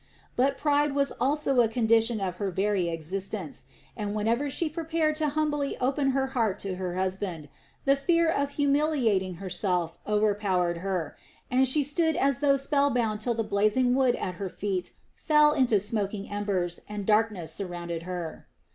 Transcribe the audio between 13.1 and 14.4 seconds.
till the blazing wood at